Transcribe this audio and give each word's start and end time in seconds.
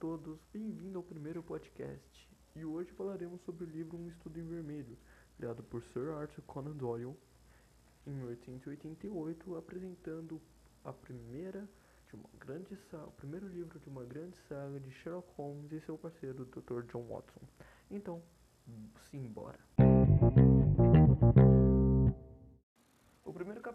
todos, 0.00 0.40
bem-vindo 0.50 0.96
ao 0.96 1.04
primeiro 1.04 1.42
podcast. 1.42 2.26
E 2.56 2.64
hoje 2.64 2.90
falaremos 2.92 3.38
sobre 3.42 3.64
o 3.64 3.66
livro 3.66 3.98
Um 3.98 4.08
Estudo 4.08 4.40
em 4.40 4.46
Vermelho, 4.48 4.96
criado 5.36 5.62
por 5.62 5.82
Sir 5.82 6.08
Arthur 6.14 6.40
Conan 6.46 6.72
Doyle 6.72 7.14
em 8.06 8.10
1888, 8.10 9.56
apresentando 9.56 10.40
a 10.86 10.90
primeira 10.90 11.68
de 12.08 12.16
uma 12.16 12.30
grande 12.38 12.78
o 12.94 13.10
primeiro 13.10 13.46
livro 13.46 13.78
de 13.78 13.90
uma 13.90 14.02
grande 14.02 14.38
saga 14.48 14.80
de 14.80 14.90
Sherlock 14.90 15.28
Holmes 15.36 15.70
e 15.70 15.80
seu 15.80 15.98
parceiro 15.98 16.46
Dr. 16.46 16.80
John 16.90 17.02
Watson. 17.02 17.42
Então, 17.90 18.22
simbora. 19.10 19.58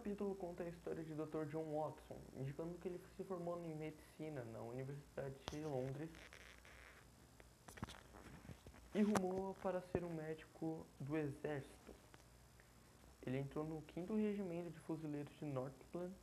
Capítulo 0.05 0.35
conta 0.35 0.61
a 0.61 0.69
história 0.69 1.03
de 1.03 1.15
Dr. 1.15 1.45
John 1.49 1.65
Watson, 1.75 2.21
indicando 2.35 2.77
que 2.77 2.87
ele 2.87 3.01
se 3.17 3.23
formou 3.23 3.59
em 3.65 3.73
medicina 3.73 4.45
na 4.53 4.61
Universidade 4.61 5.33
de 5.51 5.61
Londres 5.61 6.11
e 8.93 9.01
rumou 9.01 9.55
para 9.63 9.81
ser 9.81 10.03
um 10.03 10.13
médico 10.13 10.85
do 10.99 11.17
exército. 11.17 11.91
Ele 13.25 13.39
entrou 13.39 13.65
no 13.65 13.83
5 13.95 14.13
Regimento 14.13 14.69
de 14.69 14.79
Fuzileiros 14.81 15.33
de 15.39 15.45
Northland 15.45 16.13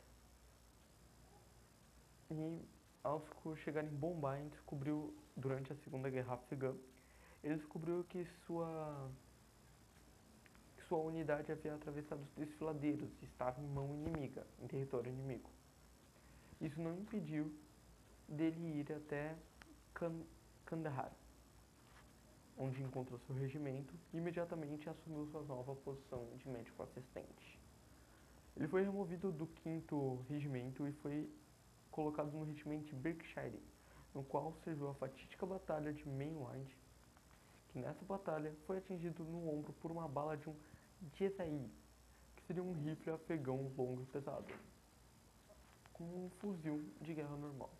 e, 2.30 2.60
ao 3.02 3.20
chegar 3.56 3.82
em 3.82 3.88
Bombay, 3.88 4.48
descobriu, 4.50 5.12
durante 5.36 5.72
a 5.72 5.76
Segunda 5.82 6.08
Guerra 6.08 6.34
Afegã, 6.34 6.72
ele 7.42 7.56
descobriu 7.56 8.04
que 8.04 8.24
sua 8.46 9.10
sua 10.92 10.98
unidade 10.98 11.50
havia 11.50 11.74
atravessado 11.74 12.20
os 12.20 12.34
desfiladeiros 12.34 13.08
e 13.22 13.24
estava 13.24 13.58
em 13.62 13.66
mão 13.66 13.94
inimiga, 13.94 14.46
em 14.60 14.66
território 14.66 15.10
inimigo. 15.10 15.48
Isso 16.60 16.78
não 16.82 16.94
impediu 16.94 17.50
dele 18.28 18.80
ir 18.80 18.92
até 18.92 19.34
Kandahar, 20.66 21.10
onde 22.58 22.82
encontrou 22.82 23.18
seu 23.20 23.34
regimento 23.34 23.94
e 24.12 24.18
imediatamente 24.18 24.86
assumiu 24.86 25.26
sua 25.28 25.40
nova 25.44 25.74
posição 25.76 26.28
de 26.36 26.46
médico 26.46 26.82
assistente. 26.82 27.58
Ele 28.54 28.68
foi 28.68 28.82
removido 28.82 29.32
do 29.32 29.48
5 29.62 30.26
regimento 30.28 30.86
e 30.86 30.92
foi 30.92 31.26
colocado 31.90 32.32
no 32.32 32.44
regimento 32.44 32.94
Berkshire, 32.94 33.62
no 34.14 34.22
qual 34.22 34.54
serviu 34.62 34.90
a 34.90 34.94
fatídica 34.96 35.46
batalha 35.46 35.90
de 35.90 36.06
Mainwind, 36.06 36.68
que 37.70 37.78
nessa 37.78 38.04
batalha 38.04 38.54
foi 38.66 38.76
atingido 38.76 39.24
no 39.24 39.48
ombro 39.48 39.72
por 39.80 39.90
uma 39.90 40.06
bala 40.06 40.36
de 40.36 40.50
um 40.50 40.54
Jezai, 41.14 41.70
que 42.36 42.42
seria 42.44 42.62
um 42.62 42.72
rifle 42.72 43.12
afegão 43.12 43.72
longo 43.76 44.02
e 44.02 44.06
pesado, 44.06 44.52
com 45.92 46.04
um 46.04 46.30
fuzil 46.40 46.84
de 47.00 47.14
guerra 47.14 47.36
normal. 47.36 47.70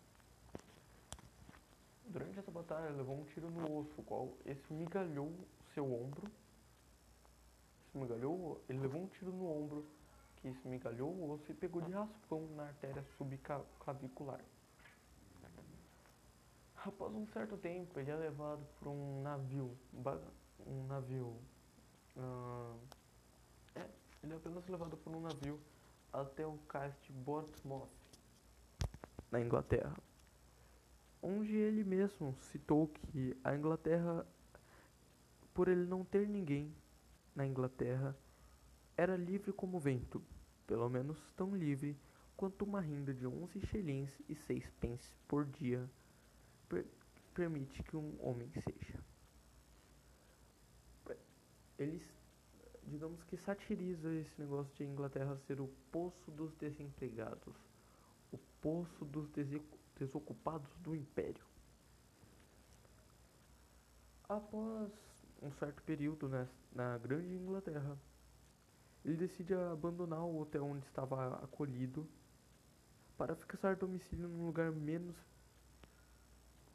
Durante 2.05 2.37
essa 2.37 2.51
batalha, 2.51 2.89
levou 2.91 3.19
um 3.19 3.25
tiro 3.25 3.49
no 3.49 3.79
osso, 3.79 3.93
o 3.97 4.03
qual 4.03 4.29
esmigalhou 4.45 5.31
seu 5.73 5.85
ombro. 5.85 6.29
Esmigalhou, 7.87 8.61
ele 8.67 8.79
levou 8.79 9.01
um 9.01 9.07
tiro 9.07 9.31
no 9.31 9.49
ombro 9.49 9.85
que 10.37 10.49
esmigalhou 10.49 11.09
o 11.09 11.31
osso 11.31 11.49
e 11.49 11.55
pegou 11.55 11.81
de 11.81 11.91
raspão 11.91 12.45
na 12.55 12.63
artéria 12.63 13.03
subclavicular. 13.17 14.43
Após 16.85 17.13
um 17.15 17.25
certo 17.27 17.55
tempo, 17.55 17.97
ele 17.97 18.11
é 18.11 18.15
levado 18.15 18.65
por 18.77 18.89
um 18.89 19.21
navio, 19.21 19.77
um 20.67 20.85
navio 20.85 21.37
uh, 22.17 22.77
ele 24.23 24.33
é 24.33 24.35
apenas 24.37 24.65
levado 24.67 24.95
por 24.97 25.13
um 25.13 25.21
navio 25.21 25.59
até 26.11 26.47
o 26.47 26.57
cais 26.69 26.95
de 27.03 27.11
Portsmouth, 27.11 27.89
na 29.29 29.41
Inglaterra, 29.41 29.93
onde 31.21 31.55
ele 31.55 31.83
mesmo 31.83 32.33
citou 32.39 32.87
que 32.87 33.35
a 33.43 33.55
Inglaterra, 33.55 34.25
por 35.53 35.67
ele 35.67 35.85
não 35.85 36.05
ter 36.05 36.27
ninguém 36.27 36.73
na 37.35 37.45
Inglaterra, 37.45 38.15
era 38.95 39.17
livre 39.17 39.51
como 39.51 39.79
vento, 39.79 40.23
pelo 40.67 40.87
menos 40.89 41.17
tão 41.35 41.55
livre 41.55 41.97
quanto 42.37 42.63
uma 42.63 42.79
renda 42.79 43.13
de 43.13 43.27
11 43.27 43.59
shillings 43.67 44.21
e 44.29 44.35
6 44.35 44.69
pence 44.79 45.15
por 45.27 45.45
dia 45.45 45.89
per 46.69 46.85
permite 47.33 47.81
que 47.81 47.97
um 47.97 48.15
homem 48.19 48.51
seja. 48.51 48.99
Eles 51.79 52.03
digamos 52.87 53.23
que 53.23 53.37
satiriza 53.37 54.13
esse 54.13 54.39
negócio 54.39 54.73
de 54.75 54.83
Inglaterra 54.83 55.37
ser 55.47 55.59
o 55.61 55.67
poço 55.91 56.31
dos 56.31 56.53
desempregados, 56.55 57.55
o 58.31 58.37
poço 58.61 59.05
dos 59.05 59.29
desocupados 59.97 60.69
do 60.77 60.95
império. 60.95 61.43
Após 64.27 64.91
um 65.41 65.51
certo 65.51 65.81
período 65.83 66.29
na 66.73 66.97
Grande 66.97 67.35
Inglaterra, 67.35 67.97
ele 69.03 69.17
decide 69.17 69.53
abandonar 69.53 70.23
o 70.23 70.39
hotel 70.39 70.65
onde 70.65 70.85
estava 70.85 71.35
acolhido 71.43 72.07
para 73.17 73.35
fixar 73.35 73.75
domicílio 73.75 74.27
num 74.27 74.45
lugar 74.45 74.71
menos, 74.71 75.15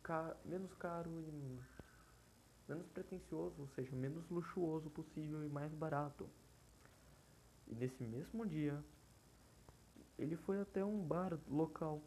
ca 0.02 0.36
menos 0.44 0.72
caro 0.74 1.10
e 1.10 1.58
menos 2.68 2.86
pretensioso, 2.88 3.62
ou 3.62 3.68
seja, 3.68 3.94
menos 3.96 4.28
luxuoso 4.28 4.90
possível 4.90 5.44
e 5.44 5.48
mais 5.48 5.72
barato. 5.72 6.28
E 7.66 7.74
nesse 7.74 8.02
mesmo 8.04 8.46
dia, 8.46 8.84
ele 10.18 10.36
foi 10.36 10.60
até 10.60 10.84
um 10.84 11.02
bar 11.02 11.38
local 11.48 12.02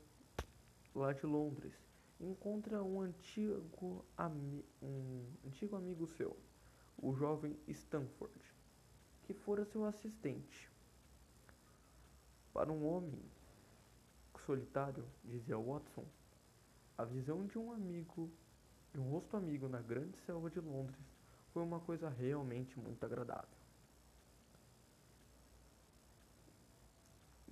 lá 0.94 1.14
de 1.14 1.26
Londres 1.26 1.74
encontra 2.22 2.84
um 2.84 3.02
antigo, 3.02 4.06
um 4.82 5.26
antigo 5.46 5.76
amigo 5.76 6.06
seu, 6.08 6.38
o 6.98 7.14
jovem 7.14 7.58
Stanford, 7.68 8.40
que 9.24 9.34
fora 9.34 9.66
seu 9.66 9.86
assistente. 9.86 10.70
Para 12.54 12.72
um 12.72 12.86
homem 12.86 13.20
solitário, 14.46 15.06
dizia 15.24 15.58
Watson, 15.58 16.06
a 16.98 17.06
visão 17.06 17.46
de 17.46 17.58
um 17.58 17.72
amigo 17.72 18.30
um 19.00 19.10
rosto 19.12 19.38
amigo 19.38 19.68
na 19.68 19.82
grande 19.82 20.18
selva 20.26 20.50
de 20.50 20.60
Londres 20.60 21.00
foi 21.54 21.64
uma 21.64 21.80
coisa 21.80 22.10
realmente 22.10 22.80
muito 22.80 23.06
agradável. 23.06 23.50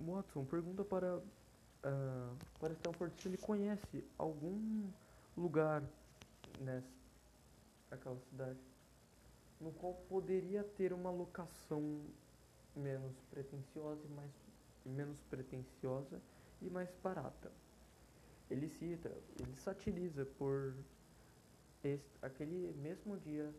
Watson 0.00 0.44
pergunta 0.44 0.82
para, 0.82 1.18
uh, 1.18 2.36
para 2.58 2.72
Stanford 2.72 3.14
se 3.20 3.28
ele 3.28 3.36
conhece 3.36 4.04
algum 4.16 4.88
lugar 5.36 5.82
nessa 6.58 7.00
aquela 7.90 8.18
cidade 8.30 8.58
no 9.60 9.72
qual 9.72 9.94
poderia 10.08 10.64
ter 10.64 10.92
uma 10.92 11.10
locação 11.10 12.00
menos 12.74 13.14
pretensiosa 13.30 14.00
e 14.06 14.08
mais 14.08 14.30
menos 14.86 15.18
pretensiosa 15.28 16.20
e 16.62 16.70
mais 16.70 16.88
barata. 17.02 17.52
Ele 18.50 18.68
cita, 18.68 19.12
ele 19.38 19.54
satiriza 19.56 20.24
por 20.38 20.74
este, 21.82 22.08
aquele 22.20 22.72
mesmo 22.78 23.16
dia, 23.18 23.52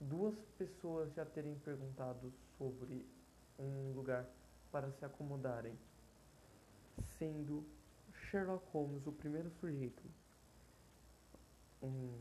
duas 0.00 0.34
pessoas 0.58 1.12
já 1.14 1.24
terem 1.24 1.56
perguntado 1.58 2.32
sobre 2.56 3.06
um 3.58 3.92
lugar 3.92 4.26
para 4.70 4.90
se 4.92 5.04
acomodarem, 5.04 5.76
sendo 7.18 7.64
Sherlock 8.12 8.64
Holmes 8.72 9.06
o 9.06 9.12
primeiro 9.12 9.50
sujeito. 9.60 10.02
Um 11.82 12.18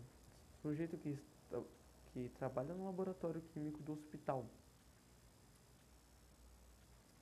sujeito 0.61 0.97
que, 0.97 1.17
que 2.11 2.29
trabalha 2.37 2.73
no 2.73 2.85
laboratório 2.85 3.41
químico 3.53 3.81
do 3.83 3.93
hospital. 3.93 4.45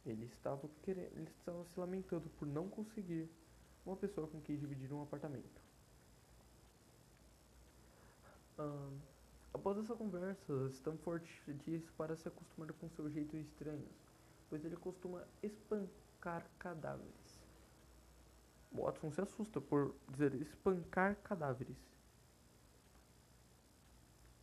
Ele 0.06 0.25
estava, 0.25 0.68
querendo, 0.84 1.18
ele 1.18 1.30
estava 1.38 1.63
se 1.66 1.80
lamentando 1.80 2.30
por 2.39 2.48
não 2.48 2.69
conseguir 2.69 3.30
uma 3.86 3.95
pessoa 3.95 4.27
com 4.27 4.42
quem 4.42 4.57
dividir 4.57 4.92
um 4.94 5.04
apartamento. 5.04 5.69
Após 9.53 9.77
essa 9.77 9.95
conversa, 9.95 10.69
Stanford 10.71 11.25
diz 11.65 11.89
para 11.91 12.15
se 12.15 12.27
acostumar 12.27 12.71
com 12.73 12.89
seu 12.89 13.09
jeito 13.09 13.35
estranho, 13.38 13.88
pois 14.50 14.63
ele 14.63 14.75
costuma 14.75 15.23
espancar 15.41 16.45
cadáveres. 16.59 17.39
Watson 18.71 19.11
se 19.11 19.21
assusta 19.21 19.59
por 19.59 19.95
dizer 20.09 20.33
espancar 20.35 21.15
cadáveres. 21.17 21.77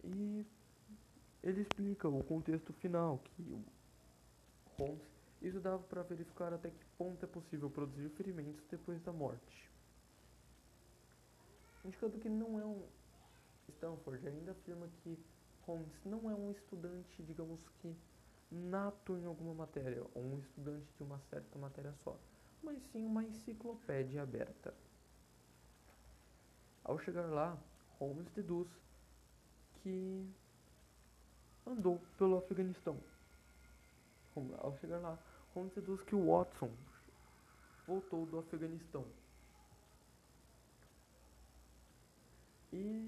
E 0.03 0.47
ele 1.43 1.61
explica 1.63 2.09
o 2.09 2.25
contexto 2.25 2.73
final, 2.73 3.19
que 3.19 3.65
Holmes 4.77 5.17
isso 5.41 5.61
dava 5.61 5.79
para 5.79 6.03
verificar 6.03 6.53
até 6.53 6.71
que 6.71 6.85
ponto 6.99 7.25
é 7.25 7.29
possível 7.29 7.71
produzir 7.71 8.09
ferimentos 8.11 8.65
depois 8.69 9.01
da 9.03 9.13
morte. 9.13 9.71
Indicando 11.85 12.19
que 12.19 12.29
não 12.29 12.59
é 12.59 12.65
um 12.65 12.83
Stanford 13.73 14.27
ainda 14.29 14.53
afirma 14.53 14.89
que 15.03 15.19
Holmes 15.63 16.01
não 16.05 16.31
é 16.31 16.35
um 16.35 16.51
estudante, 16.51 17.23
digamos 17.23 17.61
que, 17.81 17.95
nato 18.51 19.17
em 19.17 19.25
alguma 19.25 19.55
matéria, 19.55 20.05
ou 20.15 20.23
um 20.23 20.39
estudante 20.39 20.87
de 20.97 21.03
uma 21.03 21.19
certa 21.31 21.59
matéria 21.59 21.93
só, 22.05 22.17
mas 22.63 22.81
sim 22.93 23.05
uma 23.05 23.25
enciclopédia 23.25 24.23
aberta. 24.23 24.73
Ao 26.85 26.99
chegar 27.01 27.27
lá, 27.27 27.59
Holmes 27.99 28.31
deduz 28.31 28.69
que 29.83 30.31
andou 31.67 32.01
pelo 32.17 32.39
Afeganistão. 32.39 32.97
Ao 34.59 34.77
chegar 34.79 34.99
lá, 34.99 35.19
Holmes 35.55 35.73
deduz 35.75 36.01
que 36.03 36.15
o 36.15 36.27
Watson 36.27 36.71
voltou 37.87 38.27
do 38.27 38.39
Afeganistão. 38.39 39.05
E 42.73 43.06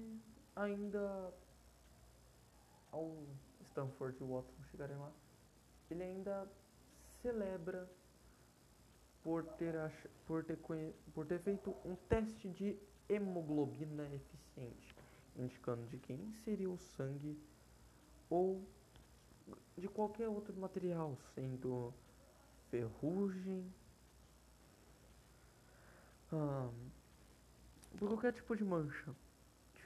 ainda 0.59 1.33
ao 2.91 3.15
Stanford 3.61 4.17
e 4.21 4.25
Watson 4.25 4.63
chegarem 4.71 4.97
lá, 4.97 5.11
ele 5.89 6.03
ainda 6.03 6.47
celebra 7.21 7.89
por 9.23 9.43
ter, 9.43 9.75
ach... 9.77 10.07
por 10.25 10.43
ter, 10.43 10.57
conhe... 10.57 10.93
por 11.13 11.25
ter 11.25 11.39
feito 11.39 11.75
um 11.85 11.95
teste 11.95 12.49
de 12.49 12.77
hemoglobina 13.07 14.07
eficiente, 14.13 14.95
indicando 15.35 15.85
de 15.87 15.97
quem 15.97 16.31
seria 16.43 16.69
o 16.69 16.77
sangue 16.77 17.37
ou 18.29 18.61
de 19.77 19.87
qualquer 19.87 20.27
outro 20.27 20.55
material, 20.55 21.17
sendo 21.33 21.93
ferrugem, 22.69 23.73
por 27.97 28.09
qualquer 28.09 28.33
tipo 28.33 28.55
de 28.55 28.63
mancha, 28.63 29.11
de 29.11 29.28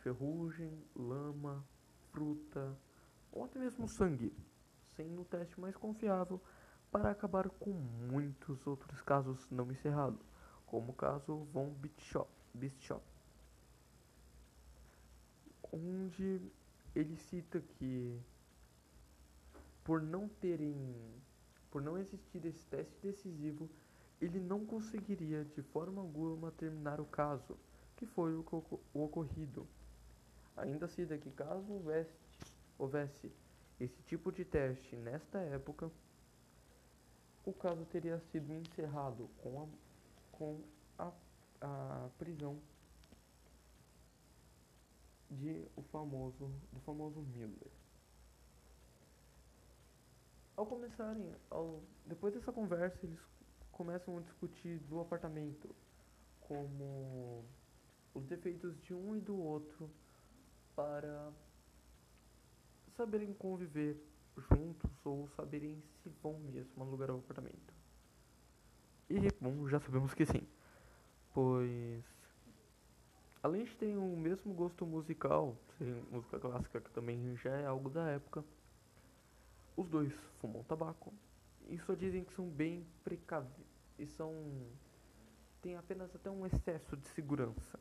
ferrugem, 0.04 0.84
lama, 0.96 1.66
fruta 2.12 2.78
ou 3.32 3.46
até 3.46 3.58
mesmo 3.58 3.88
sangue, 3.88 4.32
sendo 4.96 5.22
o 5.22 5.26
teste 5.26 5.60
mais 5.60 5.76
confiável 5.76 6.40
para 6.92 7.10
acabar 7.10 7.50
com 7.50 7.72
muitos 7.72 8.68
outros 8.68 9.02
casos 9.02 9.50
não 9.50 9.72
encerrados, 9.72 10.22
como 10.68 10.92
o 10.92 10.96
caso 10.96 11.38
Von 11.52 11.74
Bishop, 12.54 13.02
onde 15.72 16.40
ele 16.94 17.18
cita 17.18 17.60
que 17.62 18.22
por 19.84 20.02
não 20.02 20.30
terem 20.30 20.76
por 21.72 21.82
não 21.82 21.98
existir 21.98 22.46
esse 22.46 22.64
teste 22.68 22.96
decisivo, 23.02 23.68
ele 24.22 24.40
não 24.40 24.64
conseguiria 24.64 25.44
de 25.44 25.64
forma 25.64 26.00
alguma 26.04 26.52
terminar 26.52 27.02
o 27.02 27.06
caso, 27.06 27.58
que 27.96 28.06
foi 28.06 28.36
o, 28.36 28.46
o 28.94 29.04
ocorrido. 29.04 29.68
Ainda 30.56 30.88
cita 30.88 31.18
que 31.18 31.32
caso 31.32 31.72
houvesse, 31.72 32.14
houvesse 32.78 33.32
esse 33.80 34.02
tipo 34.04 34.32
de 34.32 34.46
teste 34.46 34.96
nesta 34.96 35.40
época, 35.40 35.92
o 37.46 37.52
caso 37.52 37.86
teria 37.86 38.20
sido 38.32 38.54
encerrado 38.54 39.30
com 39.42 39.64
a, 39.64 39.68
com 40.32 40.62
a, 40.98 41.12
a 41.62 42.10
prisão 42.18 42.60
de 45.30 45.66
o 45.76 45.82
famoso 45.84 46.52
do 46.72 46.80
famoso 46.82 47.20
Miller. 47.22 47.72
Ao 50.56 50.66
começarem, 50.66 51.34
ao, 51.50 51.82
depois 52.06 52.34
dessa 52.34 52.52
conversa, 52.52 53.00
eles 53.04 53.20
começam 53.72 54.18
a 54.18 54.22
discutir 54.22 54.78
do 54.82 55.00
apartamento, 55.00 55.76
como 56.42 57.44
os 58.14 58.24
defeitos 58.28 58.80
de 58.82 58.94
um 58.94 59.16
e 59.16 59.20
do 59.20 59.36
outro, 59.36 59.90
para 60.76 61.32
saberem 62.96 63.34
conviver 63.34 63.98
juntos 64.38 64.92
ou 65.06 65.28
saberem 65.30 65.82
se 66.02 66.10
vão 66.22 66.40
mesmo 66.40 66.84
alugar 66.84 67.12
o 67.12 67.20
apartamento. 67.20 67.74
E, 69.10 69.20
bom, 69.40 69.68
já 69.68 69.80
sabemos 69.80 70.14
que 70.14 70.26
sim, 70.26 70.48
pois 71.34 72.04
além 73.44 73.66
de 73.66 73.76
terem 73.76 73.98
o 73.98 74.16
mesmo 74.16 74.54
gosto 74.54 74.86
musical, 74.86 75.58
serem 75.78 76.02
música 76.10 76.40
clássica, 76.40 76.80
que 76.80 76.90
também 76.92 77.36
já 77.36 77.52
é 77.52 77.66
algo 77.66 77.90
da 77.90 78.10
época, 78.10 78.44
os 79.76 79.90
dois 79.90 80.14
fumam 80.40 80.64
tabaco 80.64 81.14
e 81.68 81.78
só 81.80 81.94
dizem 81.94 82.24
que 82.24 82.34
são 82.34 82.48
bem 82.48 82.86
precavidos 83.04 83.68
e 84.00 84.08
são 84.08 84.34
têm 85.62 85.76
apenas 85.76 86.14
até 86.16 86.30
um 86.30 86.46
excesso 86.46 86.96
de 86.96 87.08
segurança. 87.10 87.80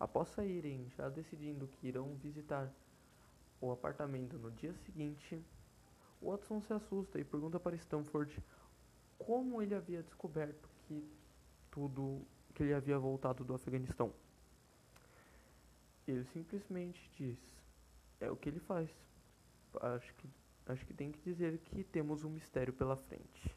Após 0.00 0.30
saírem, 0.30 0.90
já 0.96 1.10
decidindo 1.10 1.68
que 1.68 1.88
irão 1.88 2.14
visitar 2.14 2.72
o 3.60 3.70
apartamento 3.70 4.38
no 4.38 4.50
dia 4.50 4.72
seguinte, 4.72 5.38
Watson 6.22 6.62
se 6.62 6.72
assusta 6.72 7.20
e 7.20 7.24
pergunta 7.24 7.60
para 7.60 7.76
Stanford 7.76 8.42
como 9.18 9.60
ele 9.60 9.74
havia 9.74 10.02
descoberto 10.02 10.70
que 10.86 11.06
tudo 11.70 12.22
que 12.54 12.62
ele 12.62 12.72
havia 12.72 12.98
voltado 12.98 13.44
do 13.44 13.52
Afeganistão. 13.52 14.10
Ele 16.08 16.24
simplesmente 16.24 17.10
diz: 17.18 17.38
é 18.20 18.30
o 18.30 18.36
que 18.36 18.48
ele 18.48 18.60
faz. 18.60 18.90
Acho 19.82 20.14
que 20.14 20.28
acho 20.66 20.86
que 20.86 20.94
tem 20.94 21.12
que 21.12 21.20
dizer 21.20 21.58
que 21.58 21.84
temos 21.84 22.24
um 22.24 22.30
mistério 22.30 22.72
pela 22.72 22.96
frente. 22.96 23.54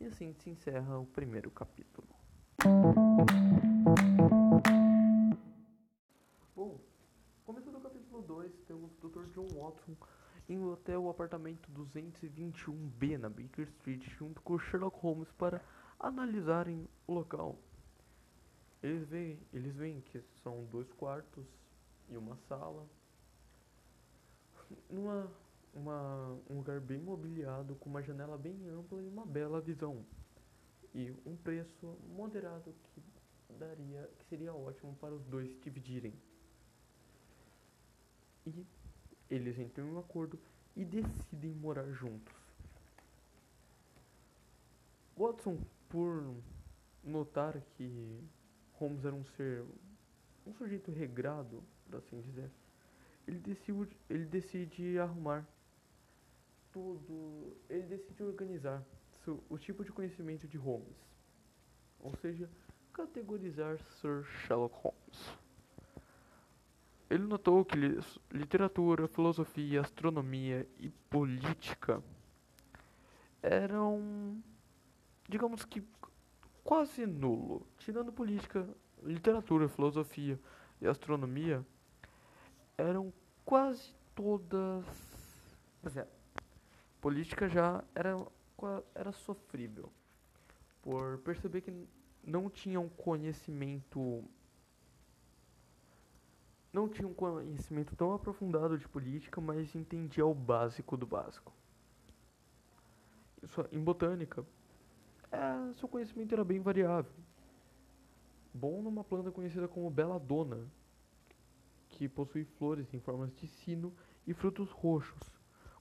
E 0.00 0.06
assim 0.06 0.32
se 0.34 0.50
encerra 0.50 0.98
o 0.98 1.06
primeiro 1.06 1.50
capítulo. 1.50 2.06
Capítulo 8.68 8.88
2, 8.88 8.92
temos 8.92 8.92
o 8.92 9.08
Dr. 9.08 9.24
John 9.32 9.48
Watson 9.48 9.96
indo 10.48 10.72
até 10.72 10.96
o 10.96 11.08
apartamento 11.08 11.70
221B 11.72 13.18
na 13.18 13.28
Baker 13.28 13.66
Street 13.68 14.02
junto 14.18 14.40
com 14.42 14.58
Sherlock 14.58 14.98
Holmes 15.00 15.30
para 15.32 15.62
analisarem 15.98 16.86
o 17.06 17.14
local. 17.14 17.58
Eles 18.82 19.08
veem, 19.08 19.38
eles 19.52 19.74
veem 19.74 20.00
que 20.00 20.20
são 20.42 20.64
dois 20.66 20.90
quartos 20.92 21.44
e 22.08 22.16
uma 22.16 22.36
sala. 22.48 22.86
Numa 24.90 25.30
uma, 25.74 26.38
um 26.48 26.56
lugar 26.56 26.80
bem 26.80 26.98
mobiliado, 26.98 27.74
com 27.76 27.90
uma 27.90 28.02
janela 28.02 28.36
bem 28.36 28.68
ampla 28.68 29.02
e 29.02 29.06
uma 29.06 29.26
bela 29.26 29.60
visão. 29.60 30.04
E 30.94 31.14
um 31.26 31.36
preço 31.36 31.86
moderado 32.08 32.74
que 32.82 33.02
daria, 33.58 34.10
que 34.18 34.24
seria 34.26 34.54
ótimo 34.54 34.96
para 34.96 35.14
os 35.14 35.24
dois 35.26 35.60
dividirem. 35.60 36.14
E 38.48 39.34
eles 39.34 39.58
entram 39.58 39.86
em 39.86 39.92
um 39.92 39.98
acordo 39.98 40.38
e 40.74 40.84
decidem 40.84 41.52
morar 41.54 41.90
juntos. 41.92 42.34
Watson, 45.16 45.58
por 45.88 46.34
notar 47.02 47.60
que 47.76 48.20
Holmes 48.74 49.04
era 49.04 49.14
um 49.14 49.24
ser, 49.24 49.64
um 50.46 50.54
sujeito 50.54 50.92
regrado, 50.92 51.62
por 51.84 51.96
assim 51.96 52.20
dizer, 52.20 52.50
ele 53.26 53.38
decide, 53.40 53.96
ele 54.08 54.24
decide 54.24 54.98
arrumar 54.98 55.46
tudo, 56.72 57.56
ele 57.68 57.82
decide 57.82 58.22
organizar 58.22 58.82
o 59.50 59.58
tipo 59.58 59.84
de 59.84 59.92
conhecimento 59.92 60.46
de 60.46 60.56
Holmes, 60.56 60.96
ou 62.00 62.14
seja, 62.16 62.48
categorizar 62.92 63.78
Sir 64.00 64.24
Sherlock 64.24 64.74
Holmes. 64.76 65.47
Ele 67.10 67.24
notou 67.24 67.64
que 67.64 67.76
literatura, 68.30 69.08
filosofia, 69.08 69.80
astronomia 69.80 70.68
e 70.78 70.90
política 71.08 72.02
eram, 73.42 74.42
digamos 75.26 75.64
que, 75.64 75.82
quase 76.62 77.06
nulo. 77.06 77.66
Tirando 77.78 78.12
política, 78.12 78.68
literatura, 79.02 79.68
filosofia 79.68 80.38
e 80.82 80.86
astronomia, 80.86 81.64
eram 82.76 83.10
quase 83.42 83.94
todas. 84.14 84.84
Pois 85.80 85.96
é, 85.96 86.06
política 87.00 87.48
já 87.48 87.82
era, 87.94 88.22
era 88.94 89.12
sofrível, 89.12 89.90
por 90.82 91.18
perceber 91.18 91.62
que 91.62 91.72
não 92.22 92.50
tinha 92.50 92.78
um 92.78 92.88
conhecimento 92.88 94.22
não 96.72 96.88
tinha 96.88 97.08
um 97.08 97.14
conhecimento 97.14 97.96
tão 97.96 98.12
aprofundado 98.12 98.78
de 98.78 98.88
política, 98.88 99.40
mas 99.40 99.74
entendia 99.74 100.26
o 100.26 100.34
básico 100.34 100.96
do 100.96 101.06
básico. 101.06 101.52
Isso, 103.42 103.64
em 103.72 103.82
botânica, 103.82 104.44
é, 105.30 105.72
seu 105.74 105.88
conhecimento 105.88 106.34
era 106.34 106.44
bem 106.44 106.60
variável. 106.60 107.12
Bom 108.52 108.82
numa 108.82 109.04
planta 109.04 109.30
conhecida 109.30 109.68
como 109.68 109.90
belladonna, 109.90 110.66
que 111.88 112.08
possui 112.08 112.44
flores 112.44 112.92
em 112.92 113.00
formas 113.00 113.34
de 113.34 113.46
sino 113.46 113.94
e 114.26 114.34
frutos 114.34 114.70
roxos 114.70 115.38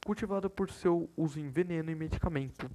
cultivada 0.07 0.49
por 0.49 0.71
seu 0.71 1.09
uso 1.17 1.37
em 1.37 1.49
veneno 1.49 1.91
e 1.91 1.95
medicamento, 1.95 2.71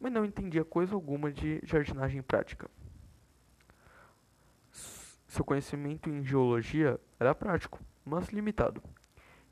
mas 0.00 0.12
não 0.12 0.24
entendia 0.24 0.64
coisa 0.64 0.92
alguma 0.92 1.30
de 1.30 1.60
jardinagem 1.62 2.20
prática. 2.20 2.68
Seu 5.36 5.44
conhecimento 5.44 6.08
em 6.08 6.24
geologia 6.24 6.98
era 7.20 7.34
prático, 7.34 7.78
mas 8.02 8.30
limitado. 8.30 8.82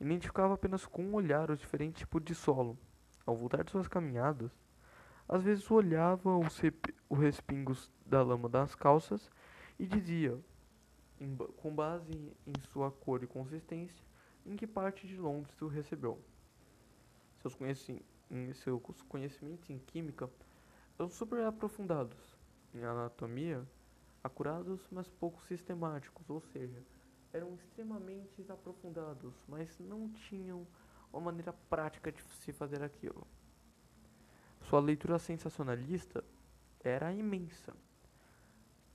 Identificava 0.00 0.54
apenas 0.54 0.86
com 0.86 1.04
um 1.04 1.12
olhar 1.12 1.50
os 1.50 1.60
diferentes 1.60 1.98
tipos 1.98 2.24
de 2.24 2.34
solo. 2.34 2.78
Ao 3.26 3.36
voltar 3.36 3.62
de 3.62 3.70
suas 3.70 3.86
caminhadas, 3.86 4.50
às 5.28 5.42
vezes 5.42 5.70
olhava 5.70 6.38
os, 6.38 6.58
os 7.06 7.18
respingos 7.18 7.92
da 8.06 8.22
lama 8.22 8.48
das 8.48 8.74
calças 8.74 9.30
e 9.78 9.86
dizia: 9.86 10.40
com 11.58 11.74
base 11.74 12.32
em 12.46 12.54
sua 12.72 12.90
cor 12.90 13.22
e 13.22 13.26
consistência, 13.26 14.02
em 14.46 14.56
que 14.56 14.66
parte 14.66 15.06
de 15.06 15.18
Londres 15.18 15.60
o 15.60 15.68
recebeu. 15.68 16.18
Seus, 17.42 17.54
conheci 17.54 18.02
seus 18.54 18.80
conhecimentos 19.02 19.68
em 19.68 19.78
química 19.78 20.30
eram 20.98 21.10
super 21.10 21.44
aprofundados, 21.44 22.38
em 22.74 22.82
anatomia, 22.82 23.62
acurados, 24.25 24.88
mas 24.90 25.07
pouco 25.07 25.45
sistemáticos, 25.45 26.28
ou 26.31 26.40
seja, 26.40 26.83
eram 27.31 27.54
extremamente 27.54 28.45
aprofundados, 28.49 29.35
mas 29.47 29.78
não 29.78 30.09
tinham 30.09 30.66
uma 31.12 31.21
maneira 31.21 31.52
prática 31.52 32.11
de 32.11 32.23
se 32.23 32.52
fazer 32.52 32.83
aquilo. 32.83 33.26
Sua 34.62 34.81
leitura 34.81 35.19
sensacionalista 35.19 36.25
era 36.81 37.12
imensa. 37.12 37.75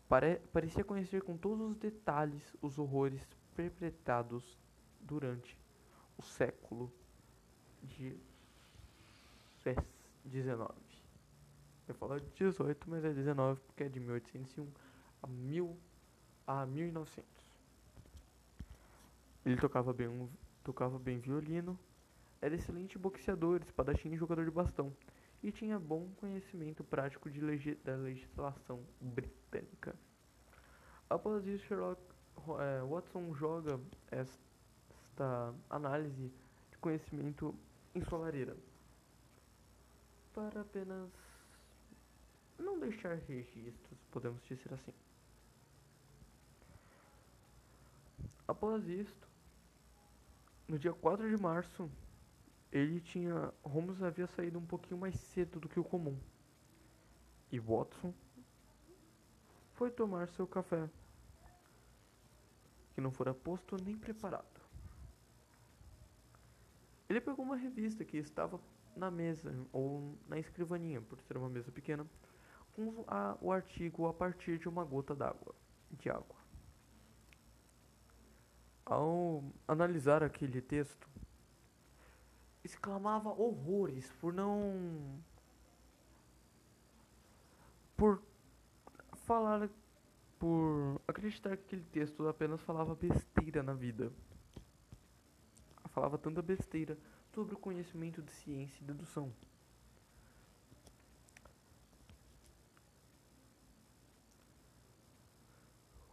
Pare 0.08 0.42
parecia 0.52 0.84
conhecer 0.84 1.22
com 1.22 1.38
todos 1.38 1.72
os 1.72 1.78
detalhes 1.78 2.56
os 2.62 2.80
horrores 2.80 3.22
perpetrados 3.56 4.58
durante 5.00 5.56
o 6.18 6.24
século 6.24 6.92
de 7.84 8.18
19. 10.26 10.74
Eu 11.88 11.96
falo 11.96 12.20
de 12.20 12.30
18, 12.32 12.90
mas 12.90 13.06
é 13.06 13.14
19 13.14 13.62
porque 13.62 13.84
é 13.84 13.90
de 13.90 14.00
1801 14.00 14.89
a, 15.22 15.28
mil, 15.28 15.78
a 16.46 16.66
1900. 16.66 17.26
Ele 19.46 19.58
tocava 19.58 19.94
bem, 19.94 20.08
um, 20.08 20.30
tocava 20.64 21.00
bem 21.00 21.20
violino, 21.20 21.78
era 22.42 22.56
excelente 22.56 22.98
boxeador, 22.98 23.62
espadachim 23.62 24.14
e 24.14 24.18
jogador 24.18 24.46
de 24.46 24.52
bastão, 24.52 24.94
e 25.42 25.52
tinha 25.52 25.80
bom 25.80 26.10
conhecimento 26.20 26.84
prático 26.84 27.30
de 27.30 27.76
da 27.84 27.96
legislação 27.96 28.84
britânica. 29.00 29.96
Após 31.10 31.46
isso, 31.48 31.66
Sherlock 31.66 32.02
eh, 32.60 32.84
Watson 32.88 33.34
joga 33.34 33.80
esta 34.12 35.54
análise 35.70 36.32
de 36.72 36.78
conhecimento 36.78 37.56
em 37.96 38.04
sua 38.04 38.20
lareira 38.20 38.56
para 40.34 40.62
apenas 40.62 41.10
não 42.58 42.80
deixar 42.80 43.16
registros, 43.28 44.00
podemos 44.12 44.42
dizer 44.44 44.74
assim. 44.74 44.94
Após 48.50 48.90
isto, 48.90 49.30
no 50.68 50.80
dia 50.80 50.92
4 50.92 51.30
de 51.30 51.40
março, 51.40 51.88
ele 52.72 53.00
tinha. 53.00 53.54
Holmes 53.62 54.02
havia 54.02 54.26
saído 54.26 54.58
um 54.58 54.66
pouquinho 54.66 55.00
mais 55.00 55.16
cedo 55.20 55.60
do 55.60 55.70
que 55.70 55.80
o 55.80 55.84
comum. 55.84 56.18
E 57.52 57.60
Watson 57.60 58.12
foi 59.74 59.92
tomar 59.92 60.28
seu 60.30 60.48
café, 60.48 60.90
que 62.96 63.00
não 63.00 63.12
fora 63.12 63.36
posto 63.36 63.78
nem 63.84 63.96
preparado. 63.96 64.60
Ele 67.08 67.22
pegou 67.22 67.46
uma 67.46 67.56
revista 67.56 68.04
que 68.04 68.18
estava 68.18 68.60
na 68.96 69.12
mesa 69.12 69.56
ou 69.72 70.18
na 70.28 70.40
escrivaninha, 70.40 71.00
por 71.02 71.22
ser 71.22 71.38
uma 71.38 71.50
mesa 71.50 71.72
pequena, 71.72 72.04
com 72.74 73.04
a, 73.08 73.38
o 73.40 73.52
artigo 73.52 74.08
a 74.08 74.14
partir 74.14 74.58
de 74.58 74.68
uma 74.68 74.84
gota 74.84 75.14
d'água, 75.14 75.54
de 75.92 76.10
água. 76.10 76.39
Ao 78.90 79.44
analisar 79.68 80.24
aquele 80.24 80.60
texto, 80.60 81.08
exclamava 82.64 83.30
horrores 83.30 84.12
por 84.14 84.34
não 84.34 85.22
por 87.96 88.20
falar 89.28 89.70
por 90.40 91.00
acreditar 91.08 91.56
que 91.56 91.66
aquele 91.66 91.84
texto 91.84 92.28
apenas 92.28 92.62
falava 92.62 92.96
besteira 92.96 93.62
na 93.62 93.76
vida. 93.76 94.12
Falava 95.90 96.18
tanta 96.18 96.42
besteira 96.42 96.98
sobre 97.34 97.54
o 97.54 97.60
conhecimento 97.60 98.24
de 98.24 98.32
ciência 98.32 98.82
e 98.82 98.86
dedução. 98.86 99.32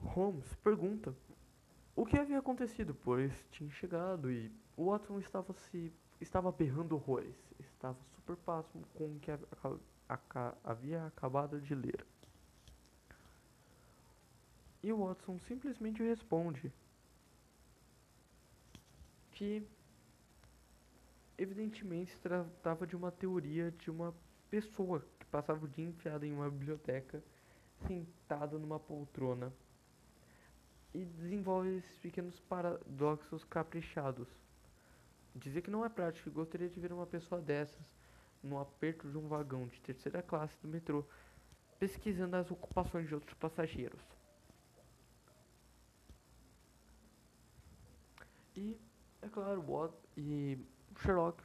Holmes 0.03 0.55
pergunta 0.57 1.15
o 1.97 2.05
que 2.05 2.19
havia 2.19 2.39
acontecido, 2.39 2.95
pois 2.95 3.33
tinha 3.51 3.71
chegado 3.71 4.31
e 4.31 4.53
Watson 4.77 5.19
estava 5.19 5.55
se 5.55 5.91
estava 6.21 6.53
berrando 6.53 6.95
horrores, 6.95 7.35
estava 7.59 7.97
super 8.15 8.37
pasmo 8.37 8.83
com 8.95 9.17
o 9.17 9.19
que 9.19 9.31
havia 10.63 11.07
acabado 11.07 11.59
de 11.59 11.75
ler. 11.75 12.07
E 14.83 14.93
Watson 14.93 15.39
simplesmente 15.41 16.03
responde 16.03 16.71
que 19.33 19.67
evidentemente 21.39 22.13
se 22.13 22.21
tratava 22.21 22.87
de 22.87 22.95
uma 22.95 23.11
teoria 23.11 23.71
de 23.71 23.91
uma 23.91 24.15
pessoa 24.51 25.03
que 25.19 25.27
passava 25.27 25.65
o 25.65 25.69
dia 25.69 25.87
enfiada 25.87 26.27
em 26.27 26.33
uma 26.33 26.51
biblioteca, 26.51 27.23
sentada 27.87 28.59
numa 28.59 28.79
poltrona 28.79 29.53
e 30.97 31.05
desenvolve 31.05 31.77
esses 31.77 31.99
pequenos 31.99 32.41
paradoxos 32.41 33.45
caprichados. 33.45 34.27
Dizia 35.35 35.61
que 35.61 35.71
não 35.71 35.85
é 35.85 35.91
prático 35.91 36.29
e 36.29 36.33
gostaria 36.33 36.71
de 36.71 36.81
ver 36.81 36.91
uma 36.91 37.07
pessoa 37.07 37.39
dessas 37.39 37.95
no 38.43 38.59
aperto 38.59 39.11
de 39.11 39.19
um 39.19 39.29
vagão 39.29 39.67
de 39.67 39.79
terceira 39.83 40.23
classe 40.23 40.57
do 40.63 40.69
metrô, 40.69 41.05
pesquisando 41.79 42.37
as 42.37 42.51
ocupações 42.51 43.07
de 43.07 43.15
outros 43.15 43.35
passageiros. 43.35 44.01
E, 48.55 48.81
é 49.21 49.29
claro, 49.29 49.61
Watt 49.61 49.95
e 50.17 50.59
Sherlock, 50.99 51.43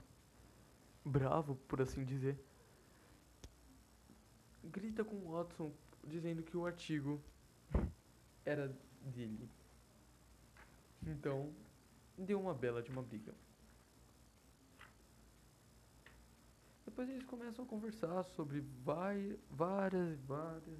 bravo 1.03 1.55
por 1.67 1.81
assim 1.81 2.05
dizer, 2.05 2.41
grita 4.63 5.03
com 5.03 5.29
Watson 5.29 5.73
dizendo 6.07 6.41
que 6.41 6.55
o 6.55 6.65
artigo 6.65 7.21
era 8.45 8.73
dele. 9.01 9.49
Então, 11.05 11.53
deu 12.17 12.39
uma 12.39 12.53
bela 12.53 12.81
de 12.81 12.91
uma 12.91 13.01
briga. 13.01 13.33
Depois 16.85 17.09
eles 17.09 17.23
começam 17.23 17.63
a 17.63 17.67
conversar 17.67 18.23
sobre 18.23 18.59
vai, 18.83 19.39
várias 19.49 20.19
várias, 20.21 20.79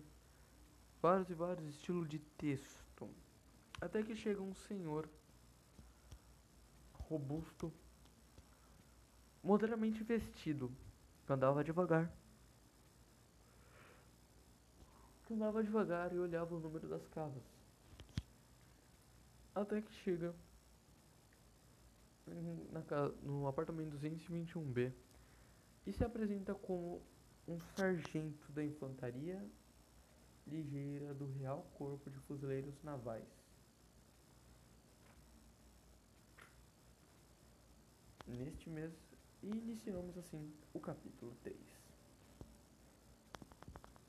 vários 1.01 1.29
e 1.29 1.33
vários 1.33 1.67
estilos 1.67 2.07
de 2.07 2.19
texto. 2.19 3.09
Até 3.79 4.03
que 4.03 4.15
chega 4.15 4.41
um 4.41 4.53
senhor 4.53 5.09
robusto, 6.93 7.73
moderadamente 9.43 10.03
vestido, 10.03 10.71
que 11.25 11.33
andava 11.33 11.63
devagar. 11.63 12.11
Que 15.25 15.33
andava 15.33 15.63
devagar 15.63 16.13
e 16.13 16.19
olhava 16.19 16.55
o 16.55 16.59
número 16.59 16.87
das 16.87 17.07
casas. 17.07 17.43
Até 19.61 19.79
que 19.79 19.93
chega 19.93 20.33
na, 22.71 23.09
no 23.21 23.45
apartamento 23.45 23.95
221B 23.95 24.91
e 25.85 25.93
se 25.93 26.03
apresenta 26.03 26.55
como 26.55 26.99
um 27.47 27.59
sargento 27.75 28.51
da 28.53 28.63
infantaria 28.63 29.39
ligeira 30.47 31.13
do 31.13 31.27
Real 31.33 31.63
Corpo 31.75 32.09
de 32.09 32.17
Fuzileiros 32.21 32.81
Navais. 32.81 33.29
Neste 38.25 38.67
mês, 38.67 38.91
iniciamos 39.43 40.17
assim 40.17 40.51
o 40.73 40.79
capítulo 40.79 41.35
3. 41.43 41.80